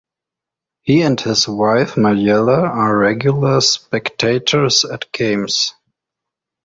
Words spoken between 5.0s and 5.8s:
games.